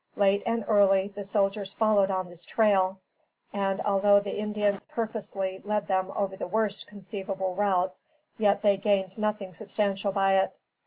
[0.15, 2.97] Late and early, the soldiers followed on this trail,
[3.53, 8.03] and although the Indians purposely led them over the worst conceivable routes,
[8.39, 10.55] yet they gained nothing substantial by it.